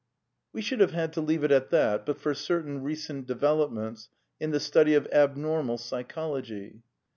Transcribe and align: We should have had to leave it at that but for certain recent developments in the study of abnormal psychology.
We 0.51 0.63
should 0.63 0.79
have 0.79 0.93
had 0.93 1.13
to 1.13 1.21
leave 1.21 1.43
it 1.43 1.51
at 1.51 1.69
that 1.69 2.07
but 2.07 2.17
for 2.19 2.33
certain 2.33 2.81
recent 2.81 3.27
developments 3.27 4.09
in 4.39 4.49
the 4.49 4.59
study 4.59 4.95
of 4.95 5.07
abnormal 5.13 5.77
psychology. 5.77 6.81